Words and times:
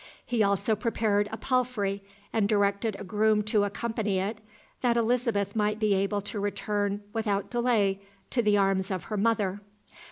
He 0.25 0.41
also 0.41 0.75
prepared 0.75 1.29
a 1.31 1.37
palfrey, 1.37 2.01
and 2.33 2.49
directed 2.49 2.95
a 2.97 3.03
groom 3.03 3.43
to 3.43 3.65
accompany 3.65 4.17
it, 4.17 4.39
that 4.81 4.97
Elizabeth 4.97 5.55
might 5.55 5.77
be 5.77 5.93
able 5.93 6.21
to 6.21 6.39
return 6.39 7.03
without 7.13 7.51
delay 7.51 8.01
to 8.31 8.41
the 8.41 8.57
arms 8.57 8.89
of 8.89 9.03
her 9.05 9.17
mother. 9.17 9.61